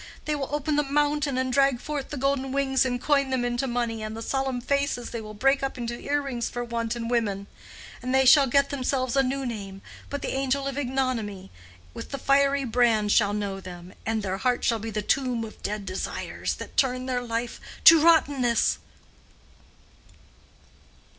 [0.25, 3.67] They will open the mountain and drag forth the golden wings and coin them into
[3.67, 7.45] money, and the solemn faces they will break up into earrings for wanton women!
[8.01, 11.51] And they shall get themselves a new name, but the angel of ignominy,
[11.93, 15.61] with the fiery brand, shall know them, and their heart shall be the tomb of
[15.61, 18.79] dead desires that turn their life to rottenness."